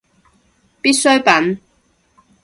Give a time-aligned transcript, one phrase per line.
[0.81, 1.61] 必需品